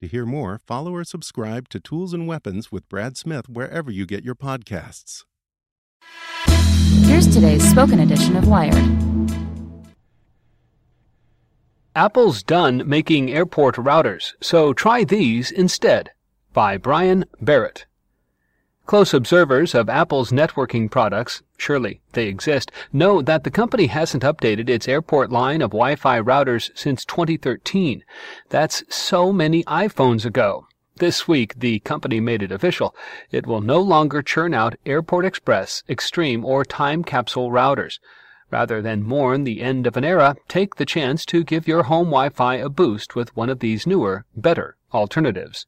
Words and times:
To 0.00 0.08
hear 0.08 0.24
more, 0.24 0.58
follow 0.66 0.94
or 0.94 1.04
subscribe 1.04 1.68
to 1.68 1.78
Tools 1.78 2.14
and 2.14 2.26
Weapons 2.26 2.72
with 2.72 2.88
Brad 2.88 3.18
Smith 3.18 3.50
wherever 3.50 3.90
you 3.90 4.06
get 4.06 4.24
your 4.24 4.34
podcasts. 4.34 5.24
Here's 7.02 7.28
today's 7.28 7.68
spoken 7.68 8.00
edition 8.00 8.34
of 8.34 8.48
Wired. 8.48 8.82
Apple's 11.94 12.42
done 12.42 12.88
making 12.88 13.30
airport 13.30 13.74
routers, 13.76 14.32
so 14.40 14.72
try 14.72 15.04
these 15.04 15.50
instead. 15.50 16.12
By 16.54 16.78
Brian 16.78 17.26
Barrett. 17.42 17.84
Close 18.90 19.14
observers 19.14 19.72
of 19.72 19.88
Apple's 19.88 20.32
networking 20.32 20.90
products, 20.90 21.44
surely 21.56 22.00
they 22.14 22.26
exist, 22.26 22.72
know 22.92 23.22
that 23.22 23.44
the 23.44 23.50
company 23.52 23.86
hasn't 23.86 24.24
updated 24.24 24.68
its 24.68 24.88
airport 24.88 25.30
line 25.30 25.62
of 25.62 25.70
Wi-Fi 25.70 26.20
routers 26.20 26.72
since 26.74 27.04
2013. 27.04 28.02
That's 28.48 28.82
so 28.88 29.32
many 29.32 29.62
iPhones 29.62 30.24
ago. 30.24 30.66
This 30.96 31.28
week, 31.28 31.54
the 31.56 31.78
company 31.78 32.18
made 32.18 32.42
it 32.42 32.50
official. 32.50 32.92
It 33.30 33.46
will 33.46 33.60
no 33.60 33.80
longer 33.80 34.22
churn 34.22 34.54
out 34.54 34.74
Airport 34.84 35.24
Express, 35.24 35.84
Extreme, 35.88 36.44
or 36.44 36.64
Time 36.64 37.04
Capsule 37.04 37.52
routers. 37.52 38.00
Rather 38.50 38.82
than 38.82 39.04
mourn 39.04 39.44
the 39.44 39.62
end 39.62 39.86
of 39.86 39.96
an 39.96 40.02
era, 40.02 40.34
take 40.48 40.74
the 40.74 40.84
chance 40.84 41.24
to 41.26 41.44
give 41.44 41.68
your 41.68 41.84
home 41.84 42.06
Wi-Fi 42.06 42.56
a 42.56 42.68
boost 42.68 43.14
with 43.14 43.36
one 43.36 43.50
of 43.50 43.60
these 43.60 43.86
newer, 43.86 44.24
better 44.34 44.76
alternatives. 44.92 45.64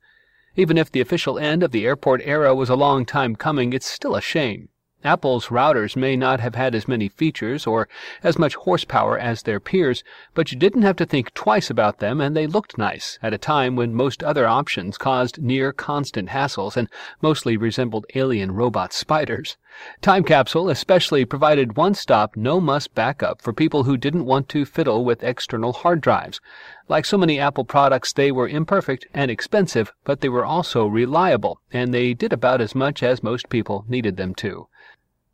Even 0.55 0.77
if 0.77 0.93
the 0.93 1.01
official 1.01 1.39
end 1.39 1.63
of 1.63 1.71
the 1.71 1.87
airport 1.87 2.21
era 2.25 2.55
was 2.55 2.69
a 2.69 2.77
long 2.77 3.07
time 3.07 3.37
coming, 3.37 3.73
it's 3.73 3.91
still 3.91 4.15
a 4.15 4.21
shame. 4.21 4.69
Apple's 5.05 5.49
routers 5.49 5.97
may 5.97 6.15
not 6.15 6.39
have 6.39 6.55
had 6.55 6.77
as 6.77 6.87
many 6.87 7.09
features 7.09 7.67
or 7.67 7.89
as 8.23 8.39
much 8.39 8.55
horsepower 8.55 9.19
as 9.19 9.43
their 9.43 9.59
peers, 9.59 10.05
but 10.33 10.53
you 10.53 10.59
didn't 10.59 10.83
have 10.83 10.95
to 10.97 11.07
think 11.07 11.35
twice 11.35 11.71
about 11.71 11.99
them 11.99 12.21
and 12.21 12.37
they 12.37 12.47
looked 12.47 12.79
nice 12.79 13.19
at 13.21 13.35
a 13.35 13.39
time 13.39 13.75
when 13.75 13.95
most 13.95 14.23
other 14.23 14.47
options 14.47 14.97
caused 14.97 15.43
near 15.43 15.73
constant 15.73 16.29
hassles 16.29 16.77
and 16.77 16.89
mostly 17.21 17.57
resembled 17.57 18.07
alien 18.15 18.53
robot 18.53 18.93
spiders. 18.93 19.57
Time 20.03 20.23
Capsule 20.23 20.69
especially 20.71 21.25
provided 21.25 21.77
one-stop 21.77 22.37
no-muss 22.37 22.87
backup 22.87 23.43
for 23.43 23.53
people 23.53 23.85
who 23.85 23.97
didn't 23.97 24.27
want 24.27 24.49
to 24.51 24.65
fiddle 24.65 25.05
with 25.05 25.25
external 25.25 25.73
hard 25.73 26.01
drives. 26.01 26.41
Like 26.89 27.05
so 27.05 27.17
many 27.17 27.39
Apple 27.39 27.65
products, 27.65 28.13
they 28.13 28.33
were 28.33 28.49
imperfect 28.49 29.07
and 29.15 29.31
expensive, 29.31 29.93
but 30.05 30.21
they 30.21 30.29
were 30.29 30.45
also 30.45 30.87
reliable, 30.87 31.61
and 31.73 31.95
they 31.95 32.13
did 32.13 32.33
about 32.33 32.61
as 32.61 32.75
much 32.75 33.03
as 33.03 33.23
most 33.23 33.49
people 33.49 33.85
needed 33.89 34.17
them 34.17 34.35
to. 34.37 34.69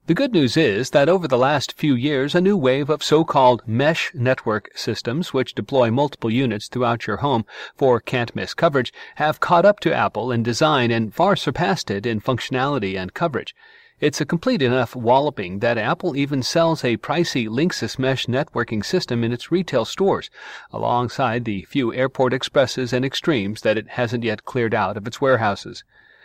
The 0.08 0.14
good 0.14 0.32
news 0.32 0.56
is 0.56 0.91
that 0.91 1.10
over 1.10 1.28
the 1.28 1.37
last 1.37 1.75
few 1.76 1.94
years, 1.94 2.34
a 2.34 2.41
new 2.41 2.56
wave 2.56 2.88
of 2.88 3.03
so-called 3.03 3.62
mesh 3.66 4.10
network 4.14 4.70
systems, 4.75 5.34
which 5.34 5.54
deploy 5.54 5.91
multiple 5.91 6.31
units 6.31 6.69
throughout 6.69 7.06
your 7.06 7.19
home 7.19 7.44
for 7.76 8.00
can't-miss 8.00 8.54
coverage, 8.54 8.91
have 9.16 9.41
caught 9.41 9.66
up 9.66 9.81
to 9.81 9.94
Apple 9.94 10.32
in 10.32 10.42
design 10.42 10.91
and 10.91 11.12
far 11.12 11.37
surpassed 11.37 11.91
it 11.91 12.06
in 12.06 12.22
functionality 12.22 12.98
and 12.98 13.12
coverage. 13.12 13.54
It's 14.00 14.20
a 14.20 14.26
complete 14.26 14.62
enough 14.62 14.94
walloping 14.94 15.59
that 15.59 15.76
Apple 15.76 16.14
even 16.14 16.41
sells 16.44 16.84
a 16.84 16.98
pricey 16.98 17.48
Linksys 17.48 17.98
mesh 17.98 18.26
networking 18.26 18.84
system 18.84 19.25
in 19.25 19.32
its 19.32 19.50
retail 19.50 19.84
stores, 19.84 20.31
alongside 20.70 21.44
the 21.44 21.64
few 21.64 21.92
Airport 21.92 22.32
Expresses 22.32 22.92
and 22.92 23.04
Extremes 23.04 23.62
that 23.62 23.76
it 23.76 23.88
hasn't 23.88 24.22
yet 24.22 24.44
cleared 24.44 24.72
out 24.72 24.97
of 24.97 25.08
its 25.08 25.20
warehouses. 25.20 25.82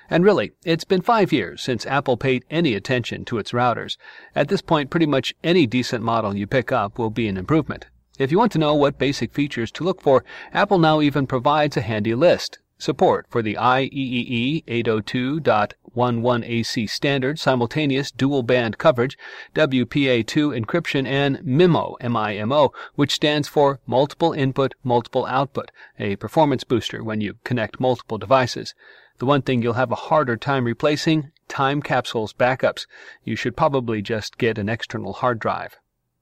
And 0.08 0.24
really, 0.24 0.52
it's 0.64 0.84
been 0.84 1.02
five 1.02 1.34
years 1.34 1.64
since 1.64 1.88
Apple 1.88 2.16
paid 2.16 2.46
any 2.52 2.76
attention 2.76 3.26
to 3.26 3.40
its 3.40 3.54
routers. 3.54 3.98
At 4.36 4.50
this 4.50 4.62
point, 4.62 4.92
pretty 4.92 5.08
much 5.08 5.34
any 5.44 5.66
decent 5.66 6.04
model 6.04 6.38
you 6.38 6.46
pick 6.46 6.72
up 6.72 7.00
will 7.00 7.10
be 7.10 7.28
an 7.28 7.38
improvement. 7.38 7.88
If 8.20 8.32
you 8.32 8.38
want 8.38 8.52
to 8.52 8.60
know 8.60 8.76
what 8.76 9.00
basic 9.00 9.34
features 9.34 9.72
to 9.72 9.84
look 9.84 10.00
for, 10.00 10.24
Apple 10.54 10.78
now 10.78 11.02
even 11.02 11.26
provides 11.26 11.76
a 11.76 11.82
handy 11.82 12.14
list. 12.14 12.60
Support 12.84 13.28
for 13.30 13.42
the 13.42 13.56
IEEE 13.56 14.66
802.11ac 14.66 16.90
standard 16.90 17.40
simultaneous 17.40 18.12
dual 18.12 18.44
band 18.44 18.78
coverage, 18.78 19.18
WPA2 19.56 20.60
encryption, 20.60 21.08
and 21.08 21.38
MIMO, 21.46 21.96
MIMO, 22.02 22.74
which 22.96 23.14
stands 23.14 23.48
for 23.48 23.80
multiple 23.88 24.34
input, 24.34 24.74
multiple 24.84 25.26
output, 25.28 25.72
a 25.98 26.18
performance 26.18 26.66
booster 26.66 27.02
when 27.02 27.22
you 27.22 27.36
connect 27.46 27.80
multiple 27.80 28.18
devices. 28.18 28.76
The 29.20 29.26
one 29.26 29.44
thing 29.44 29.62
you'll 29.62 29.76
have 29.76 29.94
a 29.94 30.08
harder 30.12 30.36
time 30.36 30.66
replacing, 30.66 31.32
time 31.48 31.82
capsules 31.82 32.34
backups. 32.34 32.86
You 33.24 33.38
should 33.38 33.56
probably 33.56 34.02
just 34.02 34.38
get 34.38 34.58
an 34.58 34.68
external 34.68 35.14
hard 35.14 35.40
drive. 35.40 35.78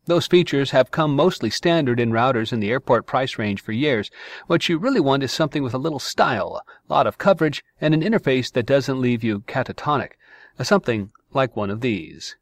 Those 0.05 0.25
features 0.25 0.71
have 0.71 0.89
come 0.89 1.15
mostly 1.15 1.51
standard 1.51 1.99
in 1.99 2.11
routers 2.11 2.51
in 2.51 2.59
the 2.59 2.71
airport 2.71 3.05
price 3.05 3.37
range 3.37 3.61
for 3.61 3.71
years. 3.71 4.09
What 4.47 4.67
you 4.67 4.79
really 4.79 4.99
want 4.99 5.21
is 5.21 5.31
something 5.31 5.61
with 5.61 5.75
a 5.75 5.77
little 5.77 5.99
style, 5.99 6.63
a 6.89 6.93
lot 6.93 7.05
of 7.05 7.19
coverage, 7.19 7.63
and 7.79 7.93
an 7.93 8.01
interface 8.01 8.51
that 8.53 8.65
doesn't 8.65 8.99
leave 8.99 9.23
you 9.23 9.41
catatonic. 9.41 10.13
Uh, 10.57 10.63
something 10.63 11.11
like 11.33 11.55
one 11.55 11.69
of 11.69 11.81
these. 11.81 12.35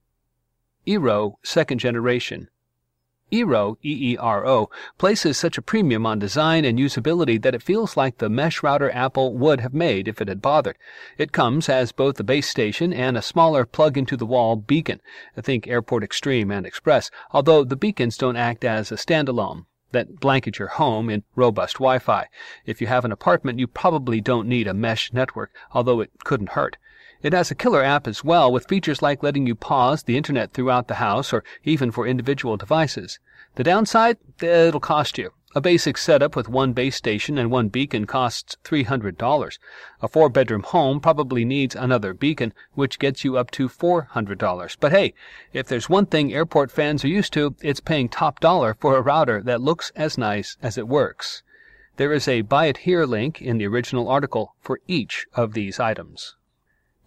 Eero 0.88 1.34
Second 1.44 1.80
Generation 1.80 2.50
Eero, 3.32 3.78
E-E-R-O, 3.84 4.70
places 4.98 5.38
such 5.38 5.58
a 5.58 5.62
premium 5.62 6.06
on 6.06 6.20
design 6.20 6.66
and 6.66 6.80
usability 6.80 7.42
that 7.42 7.56
it 7.56 7.64
feels 7.64 7.96
like 7.96 8.18
the 8.18 8.30
mesh 8.30 8.64
router 8.64 8.92
Apple 8.92 9.38
would 9.38 9.60
have 9.62 9.74
made 9.74 10.08
if 10.08 10.22
it 10.22 10.28
had 10.28 10.42
bothered. 10.42 10.78
It 11.18 11.32
comes 11.32 11.70
as 11.70 11.92
both 11.92 12.20
a 12.20 12.24
base 12.24 12.50
station 12.50 12.94
and 12.94 13.18
a 13.18 13.22
smaller 13.22 13.66
plug-into-the-wall 13.66 14.58
beacon. 14.58 15.02
I 15.38 15.42
think 15.42 15.68
Airport 15.68 16.04
Extreme 16.04 16.52
and 16.52 16.66
Express, 16.66 17.12
although 17.32 17.64
the 17.64 17.76
beacons 17.76 18.18
don't 18.18 18.36
act 18.36 18.64
as 18.64 18.92
a 18.92 18.96
standalone 18.96 19.66
that 19.92 20.20
blanket 20.20 20.60
your 20.60 20.68
home 20.68 21.10
in 21.10 21.24
robust 21.36 21.76
Wi-Fi. 21.76 22.28
If 22.66 22.80
you 22.82 22.88
have 22.88 23.06
an 23.06 23.12
apartment, 23.12 23.60
you 23.60 23.68
probably 23.68 24.22
don't 24.22 24.48
need 24.48 24.68
a 24.68 24.74
mesh 24.74 25.12
network, 25.14 25.52
although 25.72 26.00
it 26.00 26.12
couldn't 26.24 26.50
hurt. 26.50 26.78
It 27.22 27.34
has 27.34 27.52
a 27.52 27.56
killer 27.56 27.84
app 27.84 28.08
as 28.08 28.24
well, 28.24 28.50
with 28.50 28.70
features 28.70 29.02
like 29.02 29.22
letting 29.22 29.46
you 29.46 29.54
pause 29.54 30.04
the 30.04 30.16
internet 30.16 30.54
throughout 30.54 30.88
the 30.88 30.96
house 30.96 31.34
or 31.34 31.44
even 31.66 31.92
for 31.92 32.08
individual 32.08 32.56
devices. 32.56 33.20
The 33.56 33.64
downside? 33.64 34.18
It'll 34.42 34.80
cost 34.80 35.18
you. 35.18 35.34
A 35.54 35.60
basic 35.60 35.98
setup 35.98 36.38
with 36.38 36.48
one 36.48 36.72
base 36.72 36.96
station 36.96 37.38
and 37.38 37.52
one 37.52 37.68
beacon 37.68 38.06
costs 38.06 38.56
$300. 38.64 39.58
A 40.02 40.08
four 40.08 40.30
bedroom 40.30 40.64
home 40.64 41.02
probably 41.02 41.44
needs 41.44 41.76
another 41.76 42.14
beacon, 42.14 42.54
which 42.76 43.00
gets 43.00 43.26
you 43.26 43.36
up 43.36 43.52
to 43.52 43.68
$400. 43.68 44.78
But 44.80 44.92
hey, 44.94 45.14
if 45.52 45.68
there's 45.68 45.90
one 45.90 46.06
thing 46.06 46.34
airport 46.34 46.72
fans 46.72 47.04
are 47.04 47.10
used 47.10 47.34
to, 47.34 47.54
it's 47.62 47.82
paying 47.82 48.08
top 48.08 48.40
dollar 48.40 48.78
for 48.80 48.96
a 48.96 49.02
router 49.02 49.42
that 49.42 49.60
looks 49.60 49.92
as 49.96 50.18
nice 50.18 50.56
as 50.62 50.78
it 50.78 50.88
works. 50.88 51.44
There 51.98 52.14
is 52.14 52.30
a 52.30 52.44
buy 52.44 52.68
it 52.68 52.78
here 52.78 53.06
link 53.06 53.42
in 53.42 53.58
the 53.58 53.68
original 53.68 54.08
article 54.08 54.56
for 54.62 54.80
each 54.88 55.26
of 55.34 55.52
these 55.52 55.82
items. 55.82 56.38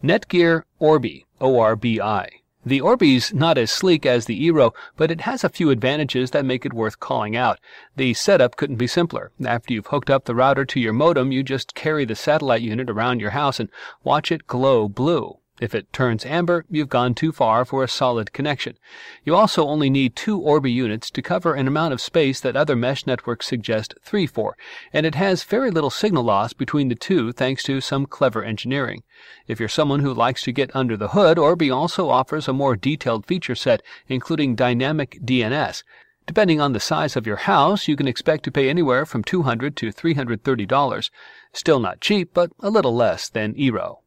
Netgear 0.03 0.65
Orbi, 0.81 1.27
O-R-B-I. 1.41 2.29
The 2.67 2.81
Orbi's 2.81 3.33
not 3.33 3.57
as 3.57 3.71
sleek 3.71 4.05
as 4.05 4.27
the 4.27 4.49
Eero, 4.49 4.73
but 4.97 5.11
it 5.13 5.21
has 5.23 5.45
a 5.45 5.49
few 5.49 5.71
advantages 5.71 6.33
that 6.33 6.45
make 6.45 6.67
it 6.67 6.73
worth 6.73 6.99
calling 6.99 7.37
out. 7.37 7.61
The 7.97 8.15
setup 8.15 8.57
couldn't 8.57 8.77
be 8.77 8.89
simpler. 8.89 9.31
After 9.45 9.73
you've 9.73 9.87
hooked 9.89 10.11
up 10.11 10.25
the 10.25 10.35
router 10.35 10.65
to 10.65 10.81
your 10.81 10.93
modem, 10.93 11.31
you 11.31 11.45
just 11.45 11.75
carry 11.77 12.05
the 12.05 12.17
satellite 12.17 12.63
unit 12.63 12.91
around 12.91 13.21
your 13.21 13.31
house 13.31 13.61
and 13.61 13.69
watch 14.03 14.33
it 14.33 14.47
glow 14.47 14.89
blue. 14.89 15.39
If 15.63 15.77
it 15.77 15.93
turns 15.93 16.27
amber, 16.27 16.65
you've 16.69 16.89
gone 16.89 17.15
too 17.15 17.31
far 17.31 17.65
for 17.65 17.85
a 17.85 17.89
solid 17.89 18.33
connection. 18.33 18.77
You 19.23 19.37
also 19.37 19.65
only 19.65 19.91
need 19.91 20.17
two 20.17 20.37
Orbi 20.37 20.73
units 20.73 21.09
to 21.13 21.23
cover 21.23 21.55
an 21.55 21.69
amount 21.69 21.93
of 21.93 22.01
space 22.01 22.41
that 22.41 22.57
other 22.57 22.75
mesh 22.75 23.07
networks 23.07 23.47
suggest 23.47 23.95
three 24.03 24.27
for, 24.27 24.57
and 24.93 25.07
it 25.07 25.15
has 25.15 25.45
very 25.45 25.71
little 25.71 25.89
signal 25.89 26.25
loss 26.25 26.53
between 26.53 26.89
the 26.89 26.97
two 26.97 27.31
thanks 27.31 27.63
to 27.63 27.81
some 27.81 28.07
clever 28.07 28.43
engineering. 28.43 29.05
If 29.47 29.61
you're 29.61 29.69
someone 29.69 30.01
who 30.01 30.13
likes 30.13 30.43
to 30.43 30.53
get 30.53 30.75
under 30.75 30.97
the 30.97 31.11
hood, 31.11 31.39
Orbi 31.39 31.71
also 31.71 32.09
offers 32.11 32.49
a 32.49 32.53
more 32.53 32.75
detailed 32.75 33.25
feature 33.27 33.55
set, 33.55 33.83
including 34.09 34.57
dynamic 34.57 35.21
DNS. 35.25 35.85
Depending 36.27 36.61
on 36.61 36.73
the 36.73 36.81
size 36.81 37.15
of 37.15 37.25
your 37.25 37.37
house, 37.37 37.87
you 37.87 37.95
can 37.95 38.09
expect 38.09 38.43
to 38.47 38.51
pay 38.51 38.69
anywhere 38.69 39.07
from 39.07 39.23
200 39.23 39.77
to 39.77 39.93
$330. 39.93 41.11
Still 41.53 41.79
not 41.79 42.01
cheap, 42.01 42.35
but 42.35 42.51
a 42.59 42.69
little 42.69 42.97
less 42.97 43.29
than 43.29 43.55
Eero. 43.55 44.02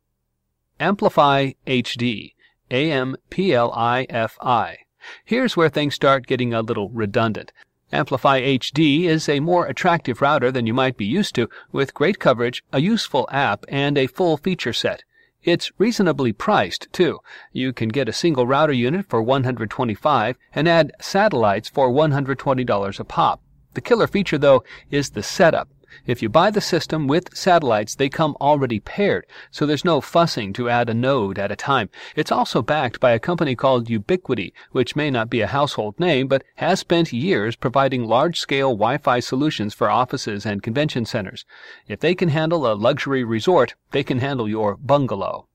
AmpliFi 0.79 1.55
HD, 1.65 2.33
A-M-P-L-I-F-I. 2.69 4.77
Here's 5.23 5.55
where 5.55 5.69
things 5.69 5.95
start 5.95 6.27
getting 6.27 6.53
a 6.53 6.61
little 6.61 6.89
redundant. 6.89 7.53
AmpliFi 7.93 8.59
HD 8.59 9.03
is 9.03 9.29
a 9.29 9.39
more 9.39 9.67
attractive 9.67 10.21
router 10.21 10.51
than 10.51 10.67
you 10.67 10.73
might 10.73 10.97
be 10.97 11.05
used 11.05 11.33
to, 11.35 11.49
with 11.71 11.93
great 11.93 12.19
coverage, 12.19 12.61
a 12.73 12.81
useful 12.81 13.25
app, 13.31 13.63
and 13.69 13.97
a 13.97 14.07
full 14.07 14.35
feature 14.35 14.73
set. 14.73 15.03
It's 15.43 15.71
reasonably 15.77 16.33
priced, 16.33 16.91
too. 16.91 17.19
You 17.53 17.71
can 17.71 17.87
get 17.87 18.09
a 18.09 18.13
single 18.13 18.45
router 18.45 18.73
unit 18.73 19.05
for 19.07 19.23
$125 19.23 20.35
and 20.53 20.67
add 20.67 20.91
satellites 20.99 21.69
for 21.69 21.89
$120 21.89 22.99
a 22.99 23.03
pop. 23.05 23.41
The 23.75 23.81
killer 23.81 24.07
feature, 24.07 24.37
though, 24.37 24.65
is 24.91 25.11
the 25.11 25.23
setup. 25.23 25.69
If 26.05 26.21
you 26.21 26.29
buy 26.29 26.51
the 26.51 26.61
system 26.61 27.07
with 27.07 27.35
satellites, 27.35 27.95
they 27.95 28.09
come 28.09 28.35
already 28.41 28.79
paired, 28.79 29.25
so 29.51 29.65
there's 29.65 29.85
no 29.85 30.01
fussing 30.01 30.53
to 30.53 30.69
add 30.69 30.89
a 30.89 30.93
node 30.93 31.39
at 31.39 31.51
a 31.51 31.55
time. 31.55 31.89
It's 32.15 32.31
also 32.31 32.61
backed 32.61 32.99
by 32.99 33.11
a 33.11 33.19
company 33.19 33.55
called 33.55 33.87
Ubiquiti, 33.87 34.53
which 34.71 34.95
may 34.95 35.09
not 35.09 35.29
be 35.29 35.41
a 35.41 35.47
household 35.47 35.99
name, 35.99 36.27
but 36.27 36.43
has 36.55 36.79
spent 36.79 37.13
years 37.13 37.55
providing 37.55 38.05
large-scale 38.05 38.71
Wi-Fi 38.71 39.19
solutions 39.19 39.73
for 39.73 39.89
offices 39.89 40.45
and 40.45 40.63
convention 40.63 41.05
centers. 41.05 41.45
If 41.87 41.99
they 41.99 42.15
can 42.15 42.29
handle 42.29 42.65
a 42.65 42.73
luxury 42.73 43.23
resort, 43.23 43.75
they 43.91 44.03
can 44.03 44.19
handle 44.19 44.49
your 44.49 44.77
bungalow. 44.77 45.47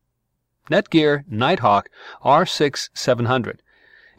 Netgear 0.70 1.24
Nighthawk 1.28 1.90
R6700. 2.24 3.58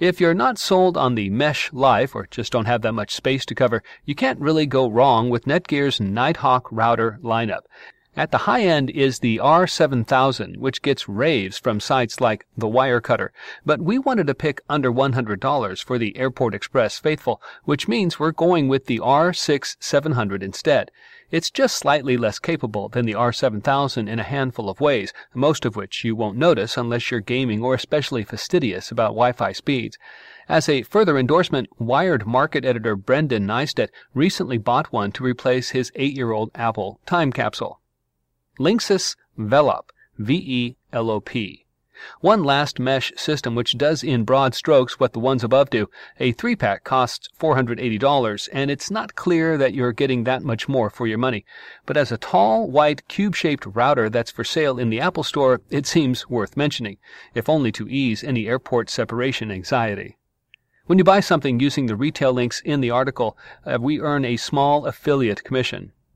If 0.01 0.19
you're 0.19 0.33
not 0.33 0.57
sold 0.57 0.97
on 0.97 1.13
the 1.13 1.29
mesh 1.29 1.71
life 1.71 2.15
or 2.15 2.25
just 2.25 2.51
don't 2.51 2.65
have 2.65 2.81
that 2.81 2.93
much 2.93 3.13
space 3.13 3.45
to 3.45 3.53
cover, 3.53 3.83
you 4.03 4.15
can't 4.15 4.39
really 4.39 4.65
go 4.65 4.89
wrong 4.89 5.29
with 5.29 5.45
Netgear's 5.45 6.01
Nighthawk 6.01 6.71
router 6.71 7.19
lineup. 7.21 7.65
At 8.17 8.31
the 8.31 8.39
high 8.39 8.63
end 8.63 8.89
is 8.89 9.19
the 9.19 9.37
R7000, 9.37 10.57
which 10.57 10.81
gets 10.81 11.07
raves 11.07 11.57
from 11.57 11.79
sites 11.79 12.19
like 12.19 12.45
the 12.57 12.67
Wirecutter, 12.67 13.29
but 13.65 13.79
we 13.79 13.97
wanted 13.97 14.27
to 14.27 14.35
pick 14.35 14.59
under 14.67 14.91
$100 14.91 15.81
for 15.81 15.97
the 15.97 16.17
Airport 16.17 16.53
Express 16.53 16.99
faithful, 16.99 17.41
which 17.63 17.87
means 17.87 18.19
we're 18.19 18.33
going 18.33 18.67
with 18.67 18.87
the 18.87 18.99
R6700 18.99 20.43
instead. 20.43 20.91
It's 21.31 21.49
just 21.49 21.77
slightly 21.77 22.17
less 22.17 22.37
capable 22.37 22.89
than 22.89 23.05
the 23.05 23.13
R7000 23.13 24.09
in 24.09 24.19
a 24.19 24.23
handful 24.23 24.69
of 24.69 24.81
ways, 24.81 25.13
most 25.33 25.63
of 25.63 25.77
which 25.77 26.03
you 26.03 26.13
won't 26.13 26.37
notice 26.37 26.75
unless 26.75 27.11
you're 27.11 27.21
gaming 27.21 27.63
or 27.63 27.75
especially 27.75 28.25
fastidious 28.25 28.91
about 28.91 29.11
Wi-Fi 29.11 29.53
speeds. 29.53 29.97
As 30.49 30.67
a 30.67 30.81
further 30.81 31.17
endorsement, 31.17 31.69
Wired 31.79 32.27
market 32.27 32.65
editor 32.65 32.97
Brendan 32.97 33.47
Nystedt 33.47 33.87
recently 34.13 34.57
bought 34.57 34.91
one 34.91 35.13
to 35.13 35.23
replace 35.23 35.69
his 35.69 35.93
eight-year-old 35.95 36.51
Apple 36.55 36.99
time 37.05 37.31
capsule. 37.31 37.79
Linksys 38.59 39.15
Velop, 39.39 39.89
V-E-L-O-P. 40.17 41.65
One 42.19 42.43
last 42.43 42.79
mesh 42.79 43.13
system 43.15 43.53
which 43.53 43.77
does 43.77 44.03
in 44.03 44.23
broad 44.23 44.55
strokes 44.55 44.99
what 44.99 45.13
the 45.13 45.19
ones 45.19 45.43
above 45.43 45.69
do. 45.69 45.87
A 46.19 46.31
three 46.31 46.55
pack 46.55 46.83
costs 46.83 47.29
$480, 47.39 48.49
and 48.51 48.71
it's 48.71 48.89
not 48.89 49.15
clear 49.15 49.57
that 49.57 49.73
you're 49.73 49.93
getting 49.93 50.23
that 50.23 50.41
much 50.41 50.67
more 50.67 50.89
for 50.89 51.05
your 51.05 51.19
money. 51.19 51.45
But 51.85 51.97
as 51.97 52.11
a 52.11 52.17
tall, 52.17 52.69
white, 52.69 53.07
cube 53.07 53.35
shaped 53.35 53.67
router 53.67 54.09
that's 54.09 54.31
for 54.31 54.43
sale 54.43 54.79
in 54.79 54.89
the 54.89 54.99
Apple 54.99 55.23
Store, 55.23 55.61
it 55.69 55.85
seems 55.85 56.27
worth 56.27 56.57
mentioning, 56.57 56.97
if 57.35 57.47
only 57.47 57.71
to 57.73 57.87
ease 57.87 58.23
any 58.23 58.47
airport 58.47 58.89
separation 58.89 59.51
anxiety. 59.51 60.17
When 60.87 60.97
you 60.97 61.03
buy 61.03 61.19
something 61.19 61.59
using 61.59 61.85
the 61.85 61.95
retail 61.95 62.33
links 62.33 62.61
in 62.61 62.81
the 62.81 62.89
article, 62.89 63.37
uh, 63.65 63.77
we 63.79 64.01
earn 64.01 64.25
a 64.25 64.37
small 64.37 64.87
affiliate 64.87 65.43
commission. 65.43 65.93